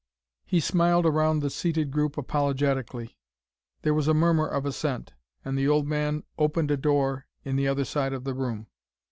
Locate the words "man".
5.85-6.23